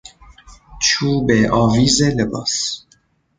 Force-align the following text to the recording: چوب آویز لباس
چوب 0.81 1.29
آویز 1.51 2.01
لباس 2.01 2.85